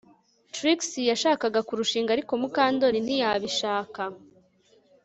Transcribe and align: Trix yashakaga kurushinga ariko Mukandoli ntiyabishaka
Trix 0.53 0.79
yashakaga 1.11 1.59
kurushinga 1.67 2.09
ariko 2.15 2.31
Mukandoli 2.41 2.99
ntiyabishaka 3.01 4.01